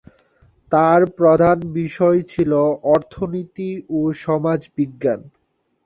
তার 0.71 1.01
প্রধান 1.17 1.57
বিষয় 1.75 2.19
ছিল 2.31 2.51
অর্থনীতি 2.93 3.69
ও 3.89 3.99
সমাজবিজ্ঞান। 4.23 5.19